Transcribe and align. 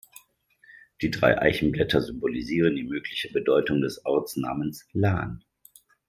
Die 1.03 1.11
drei 1.11 1.37
Eichenblätter 1.39 2.01
symbolisieren 2.01 2.75
die 2.75 2.85
mögliche 2.85 3.31
Bedeutung 3.31 3.81
des 3.81 4.03
Ortsnamens 4.03 4.87
"Lahn". 4.93 5.45